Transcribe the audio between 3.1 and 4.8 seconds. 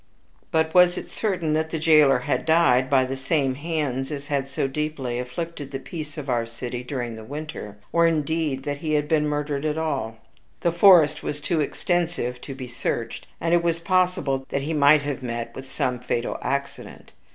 same hands as had so